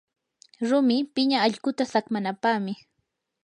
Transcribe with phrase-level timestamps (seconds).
[0.67, 2.73] rumi piña allquta saqmanapaqmi.